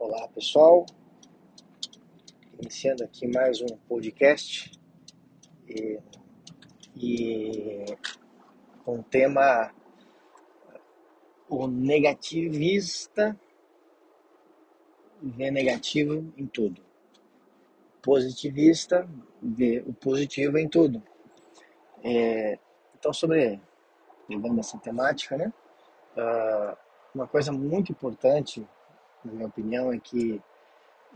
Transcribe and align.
Olá 0.00 0.28
pessoal, 0.28 0.86
iniciando 2.60 3.02
aqui 3.02 3.26
mais 3.26 3.60
um 3.60 3.66
podcast 3.88 4.70
e, 5.68 5.98
e 6.94 7.84
com 8.84 9.00
o 9.00 9.02
tema 9.02 9.74
o 11.48 11.66
negativista 11.66 13.36
vê 15.20 15.50
negativo 15.50 16.32
em 16.36 16.46
tudo, 16.46 16.80
positivista 18.00 19.08
vê 19.42 19.82
o 19.84 19.92
positivo 19.92 20.58
em 20.58 20.68
tudo. 20.68 21.02
É, 22.04 22.56
então 22.96 23.12
sobre 23.12 23.60
levando 24.28 24.60
essa 24.60 24.78
temática, 24.78 25.36
né? 25.36 25.52
Uh, 26.16 26.76
uma 27.12 27.26
coisa 27.26 27.50
muito 27.50 27.90
importante 27.90 28.64
na 29.24 29.32
minha 29.32 29.46
opinião, 29.46 29.92
é 29.92 29.98
que 29.98 30.40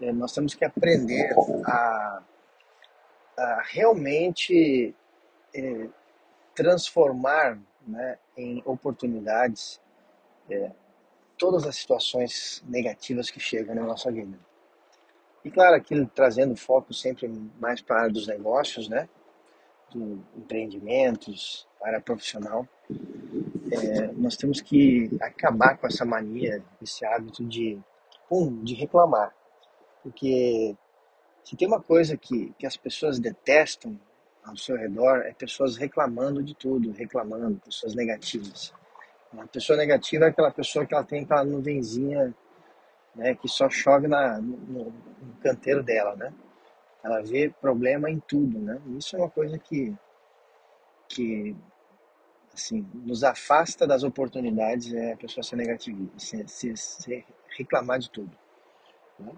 é, 0.00 0.12
nós 0.12 0.32
temos 0.32 0.54
que 0.54 0.64
aprender 0.64 1.34
a, 1.66 2.22
a 3.36 3.62
realmente 3.64 4.94
é, 5.54 5.88
transformar 6.54 7.58
né, 7.86 8.18
em 8.36 8.62
oportunidades 8.64 9.80
é, 10.50 10.70
todas 11.36 11.66
as 11.66 11.76
situações 11.76 12.62
negativas 12.66 13.30
que 13.30 13.40
chegam 13.40 13.74
na 13.74 13.82
nossa 13.82 14.10
vida. 14.10 14.38
E 15.44 15.50
claro, 15.50 15.74
aquilo 15.74 16.06
trazendo 16.06 16.54
foco 16.54 16.94
sempre 16.94 17.28
mais 17.58 17.80
para 17.80 17.96
a 17.96 18.00
área 18.02 18.12
dos 18.12 18.28
negócios, 18.28 18.88
né? 18.88 19.08
Do 19.90 20.24
empreendimentos, 20.36 21.66
área 21.82 22.00
profissional. 22.00 22.66
É, 23.72 24.06
nós 24.12 24.36
temos 24.36 24.60
que 24.60 25.10
acabar 25.20 25.76
com 25.78 25.86
essa 25.86 26.04
mania, 26.04 26.62
esse 26.80 27.04
hábito 27.04 27.44
de 27.44 27.78
de 28.62 28.74
reclamar. 28.74 29.34
Porque 30.02 30.76
se 31.44 31.56
tem 31.56 31.68
uma 31.68 31.80
coisa 31.80 32.16
que, 32.16 32.52
que 32.58 32.66
as 32.66 32.76
pessoas 32.76 33.18
detestam 33.18 33.98
ao 34.44 34.56
seu 34.56 34.76
redor, 34.76 35.22
é 35.26 35.32
pessoas 35.32 35.76
reclamando 35.76 36.42
de 36.42 36.54
tudo, 36.54 36.90
reclamando, 36.92 37.60
pessoas 37.64 37.94
negativas. 37.94 38.72
A 39.38 39.46
pessoa 39.46 39.76
negativa 39.76 40.26
é 40.26 40.28
aquela 40.28 40.50
pessoa 40.50 40.84
que 40.84 40.94
ela 40.94 41.04
tem 41.04 41.22
aquela 41.22 41.44
nuvenzinha 41.44 42.34
né, 43.14 43.34
que 43.34 43.48
só 43.48 43.68
chove 43.68 44.08
na, 44.08 44.38
no, 44.38 44.56
no 44.56 44.92
canteiro 45.42 45.82
dela, 45.82 46.16
né? 46.16 46.32
Ela 47.02 47.20
vê 47.22 47.52
problema 47.60 48.10
em 48.10 48.20
tudo, 48.20 48.58
né? 48.58 48.80
Isso 48.96 49.16
é 49.16 49.18
uma 49.18 49.30
coisa 49.30 49.58
que, 49.58 49.94
que 51.08 51.56
assim, 52.54 52.86
nos 52.94 53.24
afasta 53.24 53.86
das 53.86 54.02
oportunidades 54.02 54.92
é 54.92 55.12
a 55.12 55.16
pessoa 55.16 55.42
ser 55.42 55.56
negativa, 55.56 56.08
ser, 56.16 56.48
ser, 56.48 56.76
ser 56.76 57.24
reclamar 57.56 57.98
de 57.98 58.10
tudo. 58.10 58.36
Né? 59.18 59.32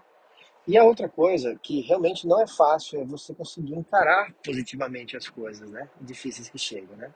E 0.67 0.79
a 0.79 0.85
outra 0.85 1.09
coisa 1.09 1.59
que 1.63 1.83
realmente 1.83 2.27
não 2.27 2.41
é 2.41 2.47
fácil 2.47 3.01
é 3.01 3.05
você 3.05 3.35
conseguir 3.35 3.75
encarar 3.75 4.33
positivamente 4.43 5.17
as 5.17 5.29
coisas, 5.29 5.69
né? 5.71 5.91
Difíceis 6.01 6.49
que 6.49 6.59
chegam, 6.59 6.97
né? 6.97 7.13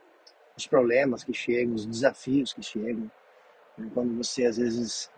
Os 0.55 0.67
problemas 0.67 1.25
que 1.25 1.33
chegam, 1.33 1.75
os 1.75 1.87
desafios 1.87 2.53
que 2.53 2.63
chegam. 2.63 3.11
Né? 3.79 3.91
Quando 3.95 4.15
você 4.17 4.45
às 4.45 4.59
vezes 4.59 5.11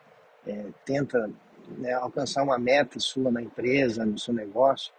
é, 0.47 0.67
tenta 0.85 1.29
né, 1.77 1.93
alcançar 1.93 2.45
uma 2.45 2.57
meta 2.57 3.01
sua 3.01 3.33
na 3.33 3.43
empresa, 3.43 4.07
no 4.07 4.19
seu 4.19 4.33
negócio, 4.33 4.93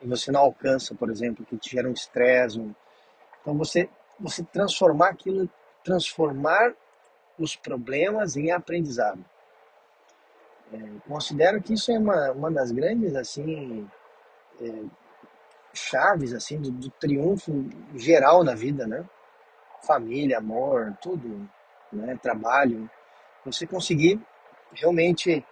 e 0.00 0.06
você 0.06 0.30
não 0.30 0.40
alcança, 0.40 0.94
por 0.94 1.10
exemplo, 1.10 1.44
que 1.44 1.56
te 1.56 1.70
gera 1.70 1.88
um 1.88 1.92
estresse. 1.92 2.58
Um... 2.58 2.72
Então 3.40 3.56
você, 3.58 3.88
você 4.20 4.44
transformar 4.44 5.08
aquilo, 5.08 5.48
transformar 5.82 6.74
os 7.38 7.56
problemas 7.56 8.36
em 8.36 8.50
aprendizado. 8.50 9.24
É, 10.72 10.78
considero 11.08 11.60
que 11.60 11.74
isso 11.74 11.90
é 11.90 11.98
uma, 11.98 12.30
uma 12.32 12.50
das 12.50 12.70
grandes 12.70 13.16
assim 13.16 13.88
é, 14.60 14.84
chaves 15.72 16.32
assim 16.32 16.60
do, 16.60 16.70
do, 16.70 16.90
triunfo 16.90 17.52
geral 17.96 18.44
na 18.44 18.54
vida, 18.54 18.86
né? 18.86 19.04
Família, 19.82 20.38
amor, 20.38 20.96
tudo, 21.00 21.48
né? 21.92 22.16
Trabalho, 22.22 22.88
você 23.44 23.66
conseguir 23.66 24.20
realmente 24.72 25.44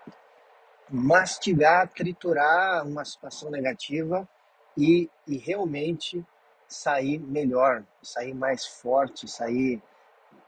mastigar, 0.91 1.89
triturar 1.89 2.87
uma 2.87 3.05
situação 3.05 3.51
negativa 3.51 4.29
e, 4.77 5.11
e 5.27 5.37
realmente 5.37 6.25
sair 6.69 7.19
melhor, 7.19 7.85
sair 8.03 8.35
mais 8.35 8.67
forte, 8.67 9.27
sair 9.27 9.83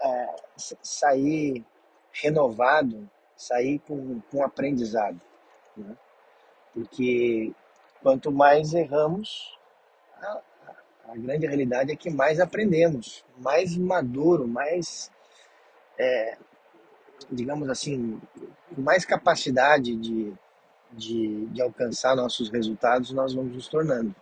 é, 0.00 0.36
sair 0.56 1.64
renovado 2.12 3.08
sair 3.40 3.78
com, 3.80 4.20
com 4.30 4.44
aprendizado. 4.44 5.18
Né? 5.74 5.96
Porque 6.74 7.52
quanto 8.02 8.30
mais 8.30 8.74
erramos, 8.74 9.58
a, 10.20 10.40
a, 11.08 11.16
grande 11.16 11.46
realidade 11.46 11.90
é 11.90 11.96
que 11.96 12.10
mais 12.10 12.38
aprendemos, 12.38 13.24
mais 13.38 13.76
maduro, 13.76 14.46
mais, 14.46 15.10
é, 15.98 16.36
digamos 17.30 17.70
assim, 17.70 18.20
mais 18.76 19.06
capacidade 19.06 19.96
de, 19.96 20.34
de, 20.92 21.46
de, 21.46 21.62
alcançar 21.62 22.14
nossos 22.14 22.50
resultados, 22.50 23.10
nós 23.10 23.32
vamos 23.32 23.54
nos 23.54 23.68
tornando. 23.68 24.14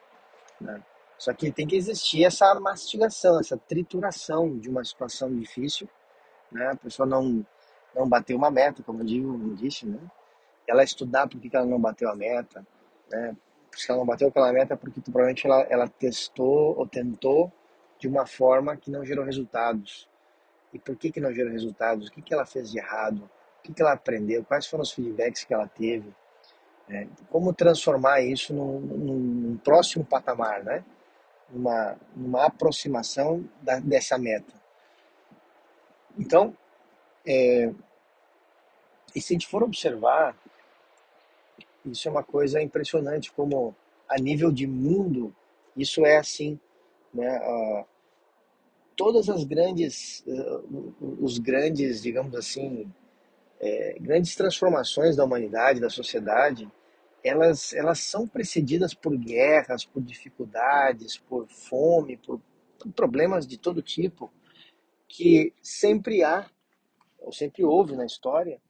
Né? 0.61 0.81
Só 1.19 1.33
que 1.33 1.51
tem 1.51 1.67
que 1.67 1.77
existir 1.77 2.25
essa 2.25 2.55
mastigação, 2.61 3.41
essa 3.41 3.57
trituração 3.57 4.57
de 4.59 4.69
uma 4.69 4.85
situação 4.85 5.35
difícil. 5.35 5.89
Né? 6.51 6.71
A 6.71 6.77
pessoa 6.77 7.07
não 7.07 7.45
não 7.95 8.09
bateu 8.09 8.37
uma 8.37 8.51
meta, 8.51 8.83
como 8.83 9.01
eu 9.01 9.07
digo, 9.07 9.55
disse, 9.57 9.87
né? 9.87 9.99
Ela 10.67 10.85
estudar 10.85 11.27
por 11.27 11.41
que 11.41 11.55
ela 11.57 11.67
não 11.67 11.81
bateu 11.81 12.09
a 12.09 12.15
meta, 12.15 12.65
né? 13.11 13.37
Se 13.75 13.91
ela 13.91 13.99
não 13.99 14.07
bateu 14.07 14.29
aquela 14.29 14.53
meta, 14.53 14.75
é 14.75 14.77
porque 14.77 15.01
provavelmente 15.01 15.47
ela, 15.47 15.63
ela 15.69 15.89
testou 15.89 16.79
ou 16.79 16.87
tentou 16.87 17.53
de 17.99 18.07
uma 18.07 18.27
forma 18.27 18.77
que 18.77 18.91
não 18.91 19.05
gerou 19.05 19.25
resultados. 19.25 20.09
E 20.73 20.79
por 20.79 20.97
que, 20.97 21.11
que 21.11 21.21
não 21.21 21.33
gerou 21.33 21.51
resultados? 21.51 22.09
O 22.09 22.13
que, 22.13 22.23
que 22.23 22.33
ela 22.33 22.47
fez 22.47 22.71
de 22.71 22.79
errado? 22.79 23.29
O 23.59 23.63
que, 23.63 23.73
que 23.73 23.83
ela 23.83 23.93
aprendeu? 23.93 24.45
Quais 24.45 24.67
foram 24.67 24.83
os 24.83 24.93
feedbacks 24.93 25.45
que 25.45 25.55
ela 25.55 25.67
teve? 25.67 26.15
É, 26.89 27.07
como 27.31 27.53
transformar 27.53 28.21
isso 28.21 28.55
num, 28.55 28.81
num, 28.81 29.57
próximo 29.59 30.05
patamar, 30.05 30.65
né? 30.65 30.85
Uma, 31.51 31.97
uma 32.15 32.47
aproximação 32.47 33.49
da, 33.63 33.79
dessa 33.81 34.19
meta. 34.19 34.53
Então, 36.19 36.55
é, 37.27 37.73
e 39.15 39.21
se 39.21 39.33
a 39.33 39.35
gente 39.35 39.47
for 39.47 39.63
observar, 39.63 40.37
isso 41.85 42.09
é 42.09 42.11
uma 42.11 42.23
coisa 42.23 42.61
impressionante, 42.61 43.33
como 43.33 43.75
a 44.09 44.17
nível 44.17 44.51
de 44.53 44.67
mundo, 44.67 45.35
isso 45.77 46.05
é 46.05 46.17
assim. 46.17 46.59
Né? 47.13 47.41
Todas 48.97 49.29
as 49.29 49.45
grandes, 49.45 50.25
uh, 50.27 50.95
os 51.21 51.39
grandes, 51.39 52.03
digamos 52.03 52.35
assim, 52.35 52.93
é, 53.61 53.97
grandes 54.01 54.35
transformações 54.35 55.17
da 55.17 55.25
humanidade, 55.25 55.81
da 55.81 55.91
sociedade, 55.91 56.71
elas, 57.23 57.73
elas 57.73 58.01
são 58.01 58.27
precedidas 58.27 58.95
por 58.95 59.17
guerras, 59.17 59.85
por 59.85 60.03
dificuldades, 60.03 61.19
por 61.19 61.47
fome, 61.49 62.17
por, 62.17 62.41
problemas 62.95 63.47
de 63.47 63.59
todo 63.59 63.83
tipo, 63.83 64.33
que 65.09 65.53
sempre 65.61 66.23
há 66.23 66.49
ou 67.19 67.33
sempre 67.33 67.65
houve 67.65 67.97
na 67.97 68.07
história, 68.07 68.61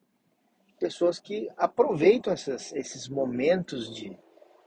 pessoas 0.81 1.19
que 1.19 1.49
aproveitam 1.57 2.33
essas, 2.33 2.73
esses 2.73 3.09
momentos 3.09 3.95
de, 3.95 4.17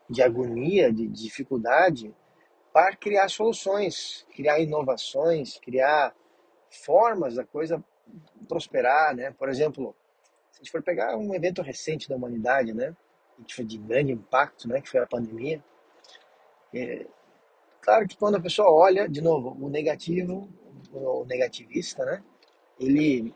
de 0.10 0.22
agonia, 0.22 0.92
de 0.92 1.08
dificuldade, 1.08 2.14
para 2.72 2.96
criar 2.96 3.30
soluções, 3.30 4.26
criar 4.36 4.60
inovações, 4.60 5.60
criar 5.60 6.16
formas 6.70 7.36
da 7.36 7.44
coisa 7.44 7.84
prosperar, 8.48 9.16
né? 9.16 9.32
Por 9.32 9.50
exemplo, 9.50 9.96
se 10.52 10.60
a 10.60 10.64
gente 10.64 10.72
for 10.72 10.84
pegar 10.84 11.18
um 11.18 11.34
evento 11.34 11.62
recente 11.62 12.08
da 12.08 12.16
humanidade, 12.16 12.74
né? 12.74 12.96
Que 13.46 13.56
foi 13.56 13.66
de 13.66 13.78
grande 13.78 14.12
impacto, 14.12 14.68
né? 14.68 14.82
Que 14.82 14.90
foi 14.90 15.02
a 15.02 15.08
pandemia. 15.08 15.64
É, 16.74 17.06
claro 17.82 18.08
que 18.08 18.18
quando 18.18 18.36
a 18.36 18.42
pessoa 18.42 18.72
olha, 18.72 19.08
de 19.08 19.22
novo, 19.22 19.58
o 19.60 19.70
negativo, 19.70 20.48
o 20.92 21.26
negativista, 21.26 22.06
né? 22.06 22.24
Ele 22.80 23.34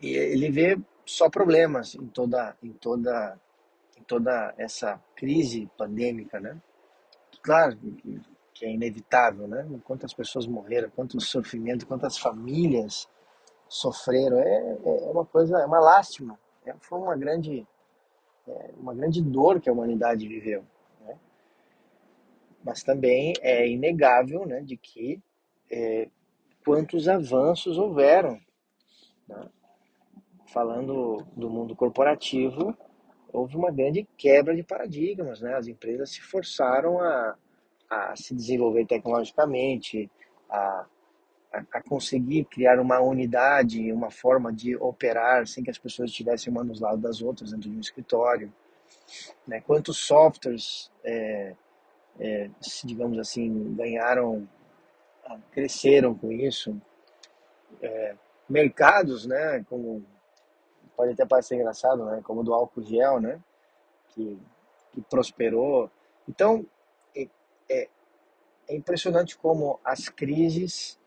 ele 0.00 0.50
vê 0.50 0.78
só 1.06 1.28
problemas 1.30 1.94
em 1.94 2.06
toda, 2.06 2.56
em 2.62 2.72
toda, 2.72 3.40
em 3.98 4.02
toda 4.02 4.54
essa 4.58 5.02
crise 5.16 5.70
pandêmica, 5.76 6.38
né? 6.38 6.60
Claro 7.42 7.78
que 8.52 8.64
é 8.66 8.70
inevitável, 8.70 9.48
né? 9.48 9.66
Quantas 9.84 10.12
pessoas 10.12 10.46
morreram, 10.46 10.90
quanto 10.90 11.20
sofrimento, 11.20 11.86
quantas 11.86 12.18
famílias 12.18 13.08
sofreram, 13.68 14.38
é, 14.38 14.78
é 14.84 15.10
uma 15.10 15.24
coisa, 15.24 15.58
é 15.58 15.64
uma 15.64 15.80
lástima. 15.80 16.38
É, 16.66 16.74
foi 16.80 16.98
uma 16.98 17.16
grande, 17.16 17.66
é, 18.50 18.70
uma 18.78 18.94
grande 18.94 19.22
dor 19.22 19.60
que 19.60 19.68
a 19.68 19.72
humanidade 19.72 20.26
viveu. 20.26 20.64
Né? 21.06 21.18
Mas 22.64 22.82
também 22.82 23.34
é 23.40 23.68
inegável, 23.68 24.46
né, 24.46 24.60
de 24.60 24.76
que 24.76 25.20
é, 25.70 26.08
quantos 26.64 27.08
avanços 27.08 27.78
houveram. 27.78 28.40
Né? 29.28 29.48
falando 30.52 31.24
do 31.36 31.48
mundo 31.48 31.74
corporativo, 31.74 32.76
houve 33.32 33.56
uma 33.56 33.70
grande 33.70 34.06
quebra 34.16 34.54
de 34.54 34.62
paradigmas, 34.62 35.40
né? 35.40 35.54
As 35.54 35.66
empresas 35.66 36.10
se 36.10 36.20
forçaram 36.20 37.00
a, 37.00 37.36
a 37.88 38.16
se 38.16 38.34
desenvolver 38.34 38.86
tecnologicamente, 38.86 40.10
a, 40.48 40.86
a, 41.52 41.82
conseguir 41.82 42.44
criar 42.44 42.78
uma 42.78 43.00
unidade, 43.00 43.92
uma 43.92 44.10
forma 44.10 44.52
de 44.52 44.76
operar 44.76 45.46
sem 45.46 45.64
que 45.64 45.70
as 45.70 45.78
pessoas 45.78 46.10
estivessem 46.10 46.52
uma 46.52 46.62
nos 46.62 46.80
lados 46.80 47.00
das 47.00 47.20
outras 47.20 47.50
dentro 47.50 47.68
de 47.68 47.76
um 47.76 47.80
escritório. 47.80 48.52
Né? 49.46 49.60
Quantos 49.60 49.98
softwares, 49.98 50.90
é, 51.02 51.54
é, 52.18 52.50
digamos 52.84 53.18
assim, 53.18 53.74
ganharam, 53.74 54.48
cresceram 55.50 56.14
com 56.14 56.30
isso? 56.30 56.80
É, 57.82 58.14
mercados, 58.48 59.26
né? 59.26 59.64
Como 59.68 60.04
pode 60.96 61.12
até 61.12 61.24
parecer 61.24 61.54
engraçado, 61.54 62.04
né? 62.04 62.20
Como 62.22 62.44
do 62.44 62.52
álcool 62.52 62.82
gel, 62.82 63.20
né? 63.20 63.40
Que, 64.08 64.38
que 64.92 65.00
prosperou. 65.02 65.90
Então, 66.28 66.66
é, 67.16 67.28
é, 67.68 67.88
é 68.68 68.76
impressionante 68.76 69.36
como 69.38 69.80
as 69.84 70.08
crises 70.08 70.99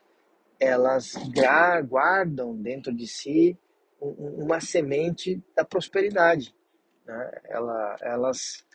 elas 0.60 1.14
guardam 1.88 2.56
dentro 2.56 2.94
de 2.94 3.08
si 3.08 3.58
uma 4.00 4.60
semente 4.60 5.42
da 5.56 5.64
prosperidade. 5.64 6.54
Né? 7.06 7.42
Ela, 7.46 7.96
elas, 8.02 8.66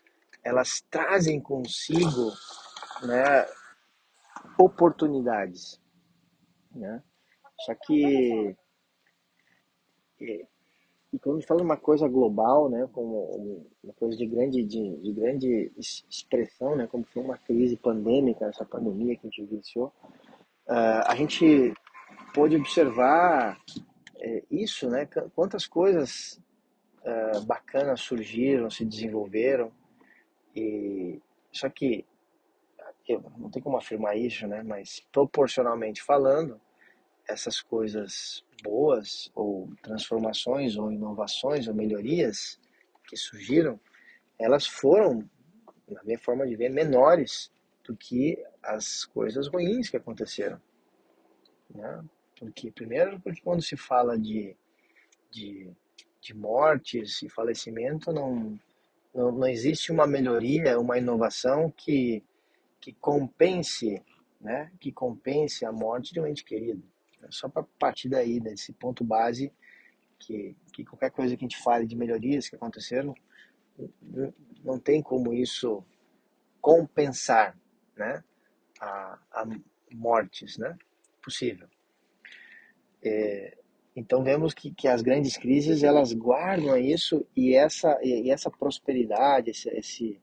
elas 0.43 0.81
trazem 0.91 1.41
consigo 1.41 2.33
né, 3.03 3.47
oportunidades. 4.59 5.81
Né? 6.75 7.03
Só 7.65 7.75
que 7.75 8.57
e 11.13 11.19
quando 11.19 11.37
a 11.37 11.41
gente 11.41 11.49
fala 11.49 11.63
uma 11.63 11.77
coisa 11.77 12.07
global, 12.07 12.69
né, 12.69 12.87
como 12.93 13.67
uma 13.83 13.93
coisa 13.95 14.17
de 14.17 14.27
grande, 14.27 14.63
de, 14.63 14.97
de 14.99 15.13
grande 15.13 15.73
expressão, 15.79 16.77
né, 16.77 16.87
como 16.87 17.05
foi 17.05 17.23
uma 17.23 17.39
crise 17.39 17.77
pandêmica, 17.77 18.45
essa 18.45 18.65
pandemia 18.65 19.17
que 19.17 19.27
a 19.27 19.31
gente 19.31 19.43
vivenciou, 19.43 19.93
uh, 20.69 21.03
a 21.07 21.15
gente 21.15 21.75
pôde 22.35 22.57
observar 22.57 23.59
é, 24.21 24.43
isso, 24.51 24.89
né, 24.89 25.09
quantas 25.35 25.67
coisas 25.67 26.41
uh, 27.03 27.41
bacanas 27.45 28.01
surgiram, 28.01 28.71
se 28.71 28.85
desenvolveram, 28.85 29.73
e 30.55 31.21
só 31.53 31.69
que 31.69 32.05
eu 33.09 33.25
não 33.39 33.51
tem 33.51 33.63
como 33.63 33.79
afirmar 33.79 34.17
isso, 34.17 34.47
né, 34.47 34.63
mas 34.63 35.01
proporcionalmente 35.11 36.03
falando, 36.03 36.61
essas 37.29 37.61
coisas 37.61 38.45
boas 38.63 39.31
ou 39.35 39.69
transformações 39.83 40.77
ou 40.77 40.91
inovações 40.91 41.69
ou 41.69 41.75
melhorias 41.75 42.59
que 43.07 43.17
surgiram, 43.17 43.79
elas 44.39 44.67
foram, 44.67 45.29
na 45.89 46.03
minha 46.05 46.19
forma 46.19 46.47
de 46.47 46.57
ver, 46.57 46.71
menores 46.71 47.51
do 47.89 47.97
que 47.97 48.39
as 48.63 49.07
coisas 49.07 49.49
ruins 49.49 49.89
que 49.89 49.97
aconteceram. 49.97 50.61
Né? 51.75 52.05
Porque, 52.39 52.71
primeiro, 52.71 53.19
porque 53.19 53.41
quando 53.41 53.63
se 53.63 53.77
fala 53.77 54.19
de, 54.19 54.55
de, 55.31 55.73
de 56.21 56.35
mortes 56.35 57.23
e 57.23 57.31
falecimento, 57.31 58.13
não, 58.13 58.61
não, 59.15 59.33
não 59.33 59.49
existe 59.49 59.91
uma 59.91 60.07
melhoria, 60.07 60.79
uma 60.79 60.99
inovação 60.99 61.73
que, 61.75 62.23
que 62.79 62.93
compense 62.93 64.03
né, 64.41 64.71
que 64.79 64.93
compense 64.93 65.65
a 65.65 65.73
morte 65.73 66.13
de 66.13 66.21
um 66.21 66.27
ente 66.27 66.45
querido. 66.45 66.83
Só 67.31 67.49
para 67.49 67.65
partir 67.79 68.09
daí, 68.09 68.39
desse 68.39 68.73
ponto 68.73 69.03
base, 69.03 69.53
que, 70.19 70.57
que 70.73 70.85
qualquer 70.85 71.11
coisa 71.11 71.37
que 71.37 71.45
a 71.45 71.49
gente 71.49 71.63
fale 71.63 71.87
de 71.87 71.97
melhorias 71.97 72.49
que 72.49 72.57
aconteceram, 72.57 73.15
não 74.65 74.79
tem 74.79 75.03
como 75.03 75.33
isso 75.33 75.85
compensar 76.61 77.57
né, 77.99 78.23
a, 78.81 79.19
a 79.33 79.47
mortes, 79.93 80.57
né? 80.59 80.77
Possível. 81.23 81.69
É, 83.03 83.57
então 83.95 84.23
vemos 84.23 84.55
que, 84.55 84.73
que 84.73 84.87
as 84.87 85.03
grandes 85.03 85.37
crises 85.37 85.83
elas 85.83 86.13
guardam 86.13 86.77
isso 86.77 87.27
e 87.37 87.55
essa 87.55 87.99
e 88.03 88.31
essa 88.31 88.51
prosperidade, 88.51 89.51
esse, 89.51 89.69
esse, 89.71 90.21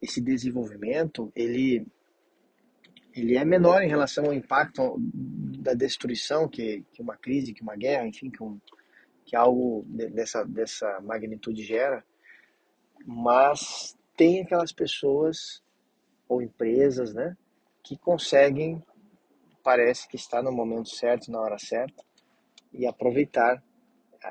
esse 0.00 0.20
desenvolvimento, 0.20 1.32
ele 1.34 1.86
ele 3.14 3.36
é 3.36 3.44
menor 3.44 3.82
em 3.82 3.88
relação 3.88 4.26
ao 4.26 4.34
impacto 4.34 4.96
da 5.00 5.74
destruição 5.74 6.48
que, 6.48 6.84
que 6.92 7.02
uma 7.02 7.16
crise, 7.16 7.52
que 7.52 7.62
uma 7.62 7.74
guerra, 7.74 8.06
enfim, 8.06 8.30
que, 8.30 8.42
um, 8.42 8.60
que 9.24 9.34
algo 9.34 9.84
dessa, 9.88 10.44
dessa 10.44 11.00
magnitude 11.00 11.62
gera, 11.64 12.04
mas 13.04 13.96
tem 14.16 14.42
aquelas 14.42 14.72
pessoas 14.72 15.62
ou 16.28 16.42
empresas, 16.42 17.14
né, 17.14 17.36
que 17.82 17.96
conseguem, 17.96 18.82
parece 19.62 20.06
que 20.08 20.16
está 20.16 20.42
no 20.42 20.52
momento 20.52 20.88
certo, 20.88 21.30
na 21.30 21.40
hora 21.40 21.58
certa, 21.58 22.04
e 22.72 22.86
aproveitar 22.86 23.62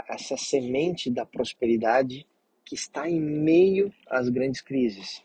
essa 0.09 0.37
semente 0.37 1.09
da 1.09 1.25
prosperidade 1.25 2.27
que 2.63 2.75
está 2.75 3.09
em 3.09 3.19
meio 3.19 3.93
às 4.07 4.29
grandes 4.29 4.61
crises, 4.61 5.23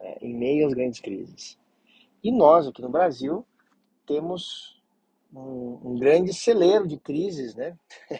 é, 0.00 0.26
em 0.26 0.34
meio 0.34 0.66
às 0.66 0.74
grandes 0.74 1.00
crises. 1.00 1.58
E 2.22 2.30
nós, 2.30 2.66
aqui 2.66 2.82
no 2.82 2.90
Brasil, 2.90 3.46
temos 4.04 4.82
um, 5.32 5.92
um 5.92 5.98
grande 5.98 6.34
celeiro 6.34 6.86
de 6.86 6.98
crises, 6.98 7.54
né? 7.54 7.78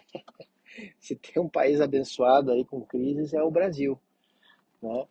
Se 1.00 1.16
tem 1.16 1.42
um 1.42 1.48
país 1.48 1.80
abençoado 1.80 2.52
aí 2.52 2.64
com 2.64 2.80
crises, 2.82 3.34
é 3.34 3.42
o 3.42 3.50
Brasil, 3.50 4.00
né? 4.80 5.06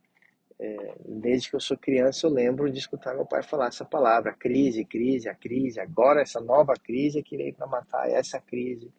É, 0.60 0.96
desde 1.08 1.50
que 1.50 1.56
eu 1.56 1.60
sou 1.60 1.78
criança, 1.78 2.28
eu 2.28 2.32
lembro 2.32 2.70
de 2.70 2.80
escutar 2.80 3.16
meu 3.16 3.26
pai 3.26 3.42
falar 3.42 3.68
essa 3.68 3.86
palavra: 3.86 4.34
crise, 4.34 4.84
crise, 4.84 5.30
a 5.30 5.36
crise. 5.36 5.80
Agora, 5.80 6.22
essa 6.22 6.42
nova 6.42 6.74
crise 6.74 7.24
que 7.24 7.38
veio 7.38 7.54
para 7.54 7.66
matar 7.66 8.10
essa 8.10 8.40
crise. 8.42 8.92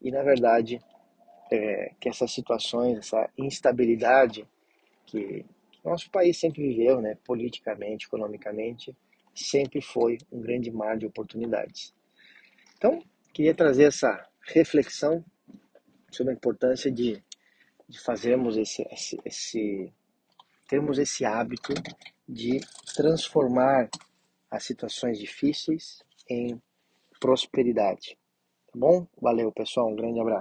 E, 0.00 0.10
na 0.10 0.22
verdade, 0.22 0.80
é, 1.50 1.92
que 2.00 2.08
essas 2.08 2.30
situações, 2.30 2.98
essa 2.98 3.28
instabilidade 3.36 4.46
que, 5.04 5.44
que 5.72 5.84
nosso 5.84 6.08
país 6.10 6.38
sempre 6.38 6.62
viveu, 6.62 7.00
né, 7.00 7.18
politicamente, 7.24 8.06
economicamente, 8.06 8.96
sempre 9.34 9.82
foi 9.82 10.18
um 10.30 10.40
grande 10.40 10.70
mar 10.70 10.96
de 10.96 11.06
oportunidades. 11.06 11.92
Então, 12.76 13.02
queria 13.32 13.54
trazer 13.54 13.84
essa 13.84 14.26
reflexão 14.42 15.24
sobre 16.10 16.32
a 16.32 16.36
importância 16.36 16.90
de, 16.90 17.22
de 17.88 18.00
fazermos 18.00 18.56
esse, 18.56 18.86
esse, 18.90 19.20
esse, 19.24 19.92
termos 20.70 20.98
esse 20.98 21.24
hábito 21.24 21.74
de 22.28 22.60
transformar 22.94 23.90
as 24.48 24.62
situações 24.62 25.18
difíceis 25.18 25.98
em 26.28 26.62
prosperidade. 27.18 28.16
Tá 28.72 28.78
bom? 28.78 29.04
Valeu, 29.20 29.50
pessoal. 29.50 29.90
Um 29.90 29.96
grande 29.96 30.20
abraço. 30.20 30.38